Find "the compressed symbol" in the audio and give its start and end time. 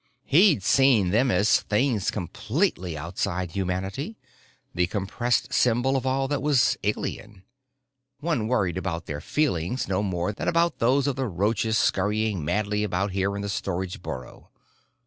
4.73-5.95